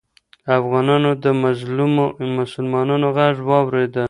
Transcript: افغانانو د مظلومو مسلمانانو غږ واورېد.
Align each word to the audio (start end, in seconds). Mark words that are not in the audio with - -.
افغانانو 0.59 1.09
د 1.23 1.25
مظلومو 1.43 2.05
مسلمانانو 2.37 3.07
غږ 3.17 3.35
واورېد. 3.49 3.93